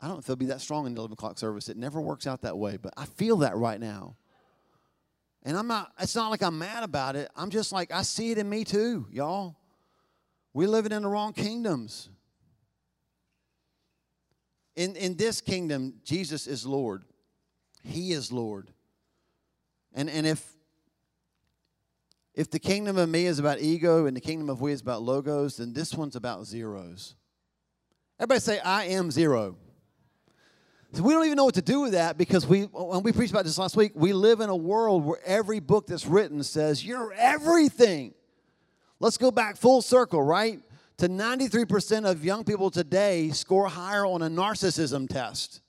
[0.00, 1.68] I don't they'll be that strong in the 11 o'clock service.
[1.68, 4.16] It never works out that way, but I feel that right now.
[5.42, 7.31] And I'm not, it's not like I'm mad about it.
[7.37, 9.57] I'm just like, I see it in me too, y'all.
[10.53, 12.09] We're living in the wrong kingdoms.
[14.76, 17.05] In, in this kingdom, Jesus is Lord.
[17.83, 18.70] He is Lord.
[19.94, 20.44] And, and if,
[22.35, 25.03] if the kingdom of me is about ego and the kingdom of we is about
[25.03, 27.16] logos, then this one's about zeros.
[28.18, 29.57] Everybody say, I am zero.
[30.92, 33.31] So we don't even know what to do with that because we, when we preached
[33.31, 36.85] about this last week, we live in a world where every book that's written says,
[36.85, 38.12] You're everything.
[38.98, 40.61] Let's go back full circle, right?
[40.98, 45.62] To 93% of young people today score higher on a narcissism test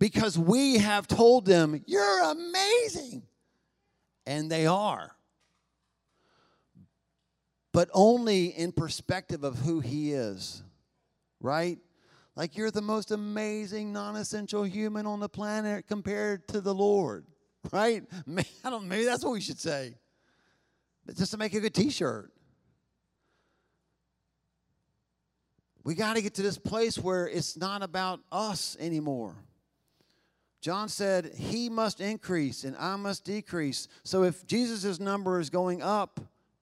[0.00, 3.22] because we have told them, You're amazing.
[4.26, 5.14] And they are.
[7.72, 10.64] But only in perspective of who He is,
[11.40, 11.78] right?
[12.34, 17.26] Like you're the most amazing, non essential human on the planet compared to the Lord,
[17.72, 18.02] right?
[18.64, 19.94] I don't, maybe that's what we should say
[21.06, 22.32] But just to make a good t shirt.
[25.82, 29.34] We got to get to this place where it's not about us anymore.
[30.60, 33.88] John said, He must increase and I must decrease.
[34.04, 36.20] So if Jesus' number is going up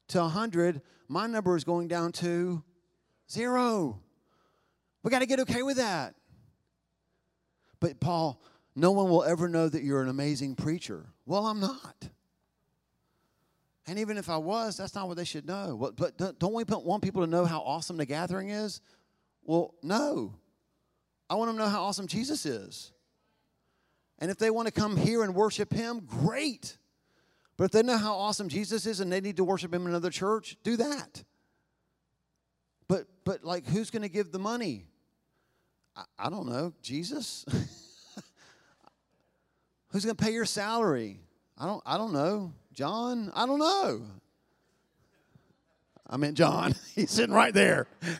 [0.08, 2.62] to 100, my number is going down to
[3.30, 4.00] zero.
[5.02, 6.14] We got to get okay with that.
[7.80, 8.42] But, Paul,
[8.74, 11.06] no one will ever know that you're an amazing preacher.
[11.26, 12.08] Well, I'm not.
[13.86, 15.92] And even if I was, that's not what they should know.
[15.96, 18.80] But don't we want people to know how awesome the gathering is?
[19.44, 20.34] Well, no.
[21.30, 22.92] I want them to know how awesome Jesus is.
[24.18, 26.76] And if they want to come here and worship Him, great.
[27.56, 29.88] But if they know how awesome Jesus is and they need to worship Him in
[29.88, 31.24] another church, do that.
[32.88, 34.86] But but like, who's going to give the money?
[35.94, 36.72] I, I don't know.
[36.82, 37.44] Jesus.
[39.88, 41.20] who's going to pay your salary?
[41.56, 41.82] I don't.
[41.84, 42.52] I don't know.
[42.72, 43.30] John?
[43.34, 44.02] I don't know.
[46.08, 46.74] I meant John.
[46.94, 47.86] He's sitting right there.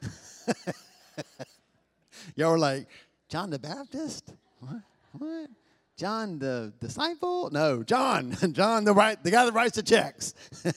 [2.37, 2.87] Y'all were like,
[3.28, 4.32] John the Baptist?
[4.61, 4.80] What?
[5.12, 5.50] What?
[5.98, 7.50] John the disciple?
[7.50, 8.37] No, John.
[8.52, 10.32] John the right the guy that writes the checks.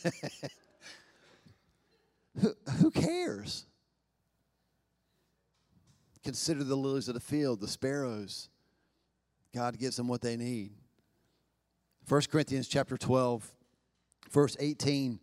[2.41, 3.65] who, who cares?
[6.23, 8.49] Consider the lilies of the field, the sparrows.
[9.53, 10.71] God gives them what they need.
[12.07, 13.51] 1 Corinthians chapter 12
[14.31, 15.19] verse 18.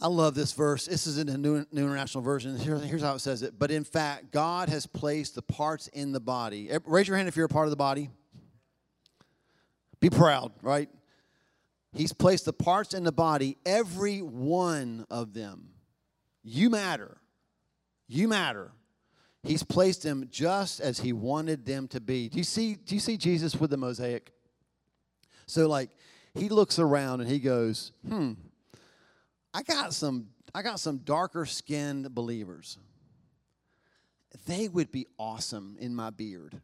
[0.00, 0.86] I love this verse.
[0.86, 2.56] This is in the New, New International Version.
[2.56, 3.58] Here, here's how it says it.
[3.58, 6.70] But in fact, God has placed the parts in the body.
[6.84, 8.10] Raise your hand if you're a part of the body.
[10.00, 10.88] Be proud, right?
[11.92, 15.70] He's placed the parts in the body, every one of them.
[16.42, 17.18] You matter.
[18.06, 18.72] You matter.
[19.42, 22.28] He's placed them just as he wanted them to be.
[22.28, 24.32] Do you see, do you see Jesus with the mosaic?
[25.46, 25.90] So like
[26.34, 28.32] he looks around and he goes, hmm,
[29.54, 32.78] I got some, I got some darker skinned believers.
[34.46, 36.60] They would be awesome in my beard.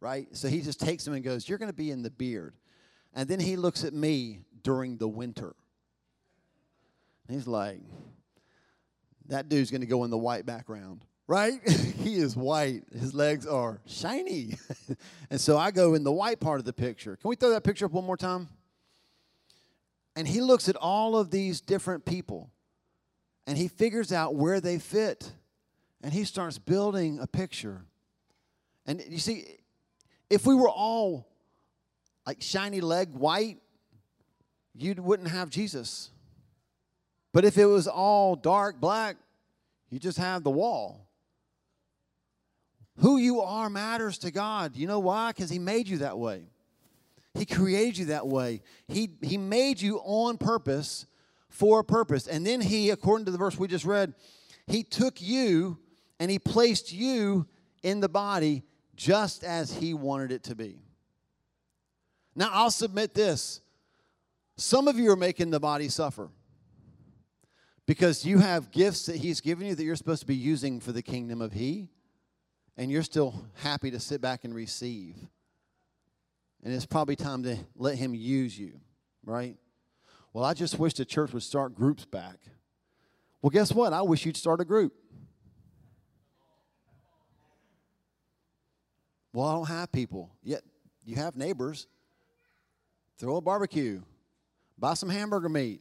[0.00, 0.28] Right?
[0.32, 2.54] So he just takes them and goes, You're gonna be in the beard.
[3.14, 5.54] And then he looks at me during the winter.
[7.26, 7.80] And he's like,
[9.28, 11.60] that dude's going to go in the white background, right?
[11.68, 12.82] he is white.
[12.92, 14.54] His legs are shiny.
[15.30, 17.16] and so I go in the white part of the picture.
[17.16, 18.48] Can we throw that picture up one more time?
[20.16, 22.50] And he looks at all of these different people
[23.46, 25.32] and he figures out where they fit
[26.02, 27.84] and he starts building a picture.
[28.84, 29.57] And you see,
[30.30, 31.28] if we were all
[32.26, 33.58] like shiny leg white,
[34.74, 36.10] you wouldn't have Jesus.
[37.32, 39.16] But if it was all dark black,
[39.90, 41.08] you just have the wall.
[42.98, 44.76] Who you are matters to God.
[44.76, 45.30] You know why?
[45.30, 46.42] Because He made you that way.
[47.34, 48.62] He created you that way.
[48.88, 51.06] He, he made you on purpose
[51.48, 52.26] for a purpose.
[52.26, 54.14] And then He, according to the verse we just read,
[54.66, 55.78] He took you
[56.18, 57.46] and He placed you
[57.82, 58.64] in the body
[58.98, 60.82] just as He wanted it to be.
[62.34, 63.62] Now, I'll submit this
[64.56, 66.28] some of you are making the body suffer
[67.86, 70.92] because you have gifts that He's given you that you're supposed to be using for
[70.92, 71.88] the kingdom of He,
[72.76, 75.16] and you're still happy to sit back and receive.
[76.64, 78.80] And it's probably time to let Him use you,
[79.24, 79.56] right?
[80.32, 82.38] Well, I just wish the church would start groups back.
[83.40, 83.92] Well, guess what?
[83.92, 84.92] I wish you'd start a group.
[89.38, 90.32] Well, I don't have people.
[90.42, 90.62] Yet
[91.04, 91.86] you have neighbors.
[93.18, 94.02] Throw a barbecue.
[94.76, 95.80] Buy some hamburger meat.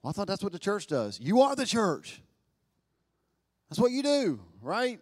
[0.00, 1.18] Well, I thought that's what the church does.
[1.20, 2.22] You are the church.
[3.68, 5.00] That's what you do, right?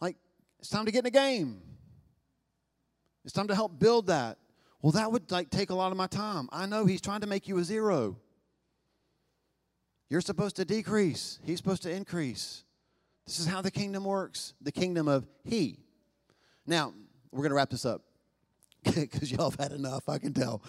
[0.00, 0.16] Like,
[0.58, 1.62] it's time to get in the game.
[3.24, 4.36] It's time to help build that.
[4.82, 6.48] Well, that would like take a lot of my time.
[6.50, 8.16] I know he's trying to make you a zero.
[10.08, 11.38] You're supposed to decrease.
[11.44, 12.64] He's supposed to increase.
[13.24, 14.54] This is how the kingdom works.
[14.60, 15.84] The kingdom of he.
[16.70, 16.94] Now,
[17.32, 18.02] we're going to wrap this up
[18.84, 20.62] because y'all have had enough, I can tell.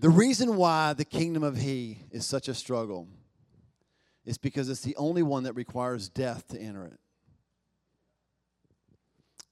[0.00, 3.06] The reason why the kingdom of He is such a struggle
[4.24, 6.98] is because it's the only one that requires death to enter it.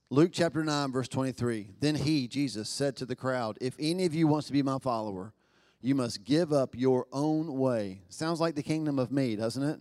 [0.09, 1.69] Luke chapter 9, verse 23.
[1.79, 4.79] Then he, Jesus, said to the crowd, If any of you wants to be my
[4.79, 5.35] follower,
[5.83, 8.01] you must give up your own way.
[8.09, 9.81] Sounds like the kingdom of me, doesn't it?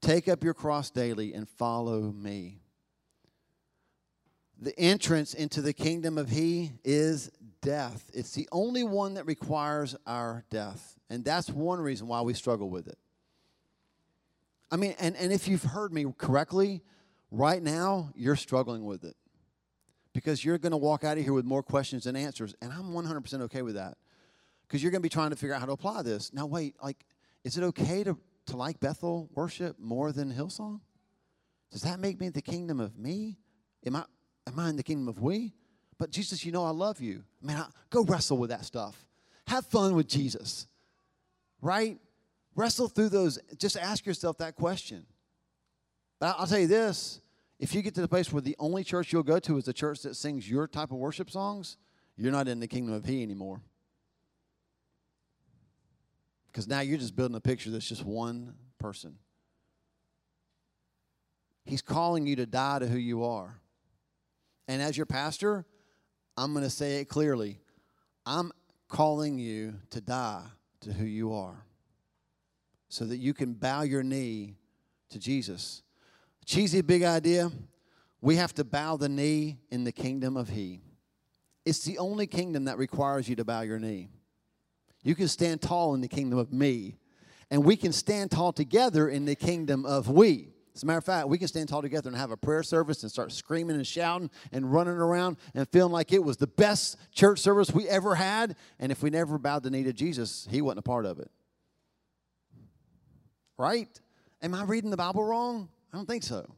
[0.00, 2.58] Take up your cross daily and follow me.
[4.60, 8.10] The entrance into the kingdom of He is death.
[8.12, 10.96] It's the only one that requires our death.
[11.10, 12.98] And that's one reason why we struggle with it.
[14.70, 16.82] I mean, and, and if you've heard me correctly,
[17.30, 19.16] right now, you're struggling with it.
[20.12, 22.54] Because you're going to walk out of here with more questions than answers.
[22.60, 23.96] And I'm 100% okay with that.
[24.66, 26.32] Because you're going to be trying to figure out how to apply this.
[26.34, 27.04] Now, wait, like,
[27.44, 30.80] is it okay to, to like Bethel worship more than Hillsong?
[31.70, 33.38] Does that make me the kingdom of me?
[33.86, 34.04] Am I,
[34.48, 35.52] am I in the kingdom of we?
[35.98, 37.24] But Jesus, you know I love you.
[37.42, 39.04] Man, I, go wrestle with that stuff.
[39.46, 40.66] Have fun with Jesus,
[41.60, 41.98] right?
[42.54, 43.38] Wrestle through those.
[43.56, 45.06] Just ask yourself that question.
[46.20, 47.20] But I'll tell you this
[47.58, 49.72] if you get to the place where the only church you'll go to is the
[49.72, 51.76] church that sings your type of worship songs,
[52.16, 53.60] you're not in the kingdom of He anymore.
[56.46, 59.16] Because now you're just building a picture that's just one person.
[61.64, 63.60] He's calling you to die to who you are.
[64.68, 65.64] And as your pastor,
[66.36, 67.58] I'm going to say it clearly.
[68.26, 68.52] I'm
[68.88, 70.44] calling you to die
[70.82, 71.64] to who you are
[72.88, 74.56] so that you can bow your knee
[75.10, 75.82] to Jesus.
[76.44, 77.50] Cheesy big idea.
[78.20, 80.80] We have to bow the knee in the kingdom of He.
[81.64, 84.08] It's the only kingdom that requires you to bow your knee.
[85.02, 86.96] You can stand tall in the kingdom of me,
[87.50, 90.52] and we can stand tall together in the kingdom of we.
[90.78, 93.02] As a matter of fact, we can stand tall together and have a prayer service
[93.02, 96.96] and start screaming and shouting and running around and feeling like it was the best
[97.10, 98.54] church service we ever had.
[98.78, 101.32] And if we never bowed the knee to Jesus, He wasn't a part of it.
[103.56, 103.88] Right?
[104.40, 105.68] Am I reading the Bible wrong?
[105.92, 106.48] I don't think so.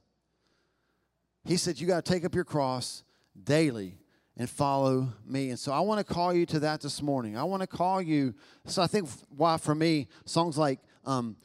[1.46, 3.02] He said, You got to take up your cross
[3.42, 3.96] daily
[4.36, 5.48] and follow me.
[5.48, 7.38] And so I want to call you to that this morning.
[7.38, 8.34] I want to call you.
[8.66, 11.36] So I think why for me, songs like um,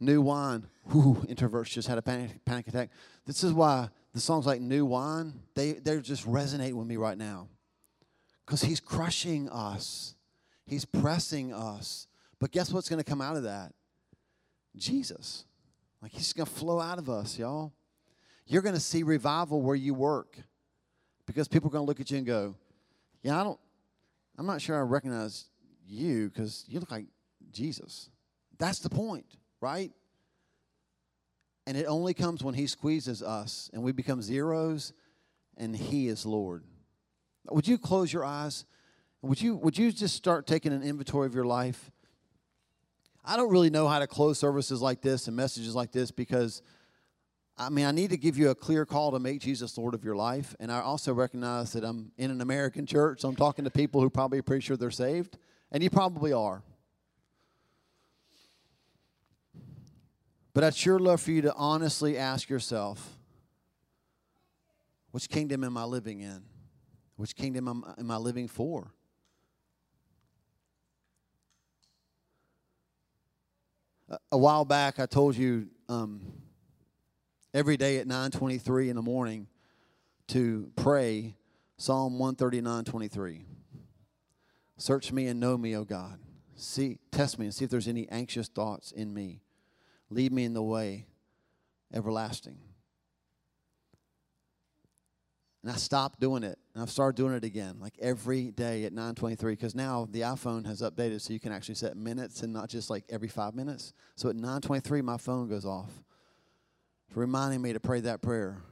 [0.00, 2.90] New Wine, whoo, introverts just had a panic, panic attack.
[3.24, 7.18] This is why the songs like New Wine, they, they're just resonating with me right
[7.18, 7.48] now.
[8.44, 10.14] Because He's crushing us,
[10.64, 12.06] He's pressing us.
[12.38, 13.72] But guess what's going to come out of that?
[14.76, 15.44] Jesus.
[16.02, 17.72] Like He's going to flow out of us, y'all.
[18.46, 20.38] You're going to see revival where you work
[21.26, 22.54] because people are going to look at you and go,
[23.22, 23.58] Yeah, I don't,
[24.38, 25.46] I'm not sure I recognize
[25.84, 27.06] you because you look like
[27.50, 28.10] Jesus.
[28.58, 29.26] That's the point,
[29.60, 29.92] right?
[31.66, 34.92] And it only comes when He squeezes us and we become zeros
[35.56, 36.64] and He is Lord.
[37.50, 38.64] Would you close your eyes?
[39.22, 41.90] Would you, would you just start taking an inventory of your life?
[43.24, 46.62] I don't really know how to close services like this and messages like this because,
[47.58, 50.04] I mean, I need to give you a clear call to make Jesus Lord of
[50.04, 50.54] your life.
[50.60, 54.00] And I also recognize that I'm in an American church, so I'm talking to people
[54.00, 55.38] who probably are pretty sure they're saved,
[55.72, 56.62] and you probably are.
[60.56, 63.18] But I'd sure love for you to honestly ask yourself
[65.10, 66.44] which kingdom am I living in?
[67.16, 68.90] Which kingdom am, am I living for?
[74.08, 76.22] A, a while back, I told you um,
[77.52, 79.48] every day at 9:23 in the morning
[80.28, 81.36] to pray
[81.76, 83.44] Psalm 139:23.
[84.78, 86.18] Search me and know me, O God.
[86.54, 89.42] See, test me and see if there's any anxious thoughts in me.
[90.10, 91.06] Lead me in the way
[91.92, 92.58] everlasting.
[95.62, 98.92] And I stopped doing it, and I've started doing it again, like every day at
[98.92, 99.54] 9:23.
[99.54, 102.88] Because now the iPhone has updated, so you can actually set minutes and not just
[102.88, 103.92] like every five minutes.
[104.14, 106.04] So at 9:23, my phone goes off,
[107.14, 108.62] reminding me to pray that prayer.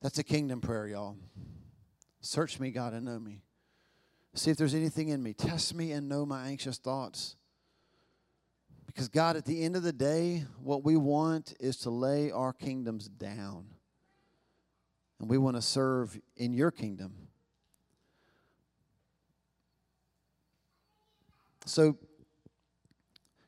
[0.00, 1.16] That's a kingdom prayer, y'all.
[2.20, 3.42] Search me, God, and know me.
[4.34, 5.34] See if there's anything in me.
[5.34, 7.36] Test me and know my anxious thoughts.
[8.86, 12.52] Because, God, at the end of the day, what we want is to lay our
[12.52, 13.66] kingdoms down.
[15.20, 17.28] And we want to serve in your kingdom.
[21.66, 21.98] So,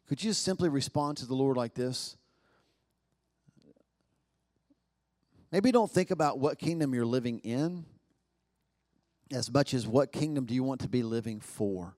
[0.08, 2.16] could you just simply respond to the Lord like this?
[5.52, 7.84] Maybe don't think about what kingdom you're living in
[9.32, 11.97] as much as what kingdom do you want to be living for?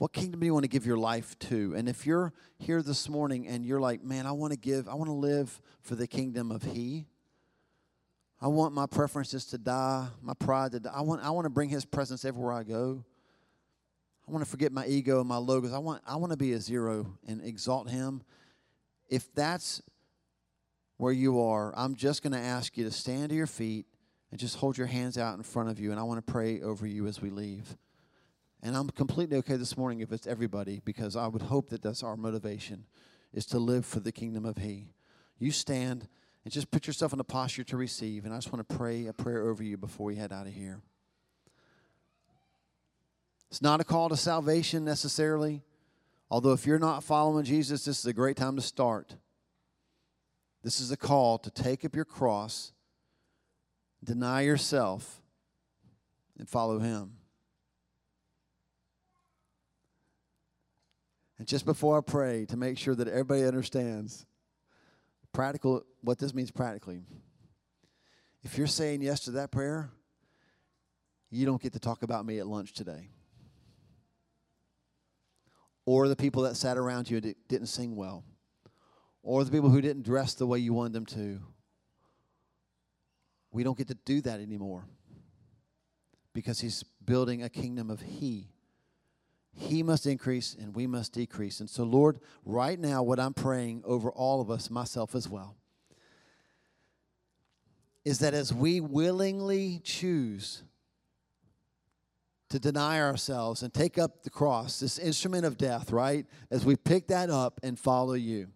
[0.00, 1.74] What kingdom do you want to give your life to?
[1.76, 4.94] And if you're here this morning and you're like, man, I want to give, I
[4.94, 7.04] want to live for the kingdom of He.
[8.40, 10.90] I want my preferences to die, my pride to die.
[10.94, 13.04] I want, I want to bring His presence everywhere I go.
[14.26, 15.74] I want to forget my ego and my logos.
[15.74, 18.22] I want, I want to be a zero and exalt Him.
[19.10, 19.82] If that's
[20.96, 23.84] where you are, I'm just going to ask you to stand to your feet
[24.30, 26.62] and just hold your hands out in front of you, and I want to pray
[26.62, 27.76] over you as we leave.
[28.62, 32.02] And I'm completely okay this morning if it's everybody, because I would hope that that's
[32.02, 32.84] our motivation,
[33.32, 34.92] is to live for the kingdom of He.
[35.38, 36.08] You stand
[36.44, 39.06] and just put yourself in a posture to receive, and I just want to pray
[39.06, 40.80] a prayer over you before we head out of here.
[43.50, 45.62] It's not a call to salvation necessarily,
[46.30, 49.16] although if you're not following Jesus, this is a great time to start.
[50.62, 52.72] This is a call to take up your cross,
[54.04, 55.22] deny yourself,
[56.38, 57.16] and follow Him.
[61.40, 64.26] And just before I pray, to make sure that everybody understands
[65.32, 67.00] practical what this means practically.
[68.42, 69.88] If you're saying yes to that prayer,
[71.30, 73.08] you don't get to talk about me at lunch today.
[75.86, 78.22] Or the people that sat around you and didn't sing well.
[79.22, 81.40] Or the people who didn't dress the way you wanted them to.
[83.50, 84.84] We don't get to do that anymore
[86.34, 88.50] because he's building a kingdom of he.
[89.52, 91.60] He must increase and we must decrease.
[91.60, 95.56] And so, Lord, right now, what I'm praying over all of us, myself as well,
[98.04, 100.62] is that as we willingly choose
[102.48, 106.26] to deny ourselves and take up the cross, this instrument of death, right?
[106.50, 108.48] As we pick that up and follow you,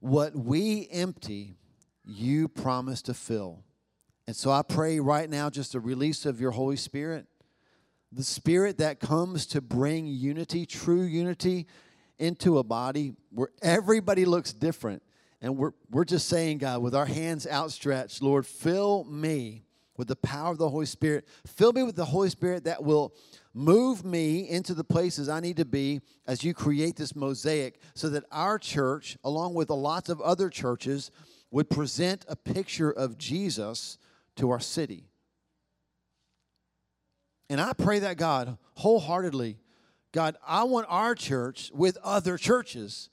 [0.00, 1.56] what we empty,
[2.04, 3.64] you promise to fill.
[4.26, 7.26] And so I pray right now just a release of your Holy Spirit
[8.14, 11.66] the spirit that comes to bring unity, true unity,
[12.18, 15.02] into a body where everybody looks different.
[15.40, 19.64] And we're, we're just saying, God, with our hands outstretched, Lord, fill me
[19.96, 21.26] with the power of the Holy Spirit.
[21.46, 23.14] Fill me with the Holy Spirit that will
[23.52, 28.08] move me into the places I need to be as you create this mosaic so
[28.10, 31.10] that our church, along with a lots of other churches,
[31.50, 33.98] would present a picture of Jesus
[34.36, 35.08] to our city.
[37.50, 39.58] And I pray that God wholeheartedly,
[40.12, 43.10] God, I want our church with other churches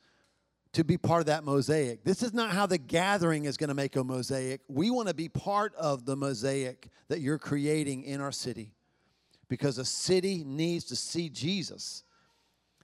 [0.74, 2.04] to be part of that mosaic.
[2.04, 4.62] This is not how the gathering is going to make a mosaic.
[4.68, 8.74] We want to be part of the mosaic that you're creating in our city.
[9.52, 12.06] because a city needs to see Jesus.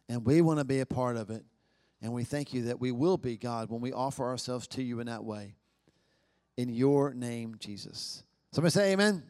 [0.09, 1.45] And we want to be a part of it.
[2.01, 4.99] And we thank you that we will be, God, when we offer ourselves to you
[4.99, 5.55] in that way.
[6.57, 8.21] In your name, Jesus.
[8.51, 9.23] Somebody say amen.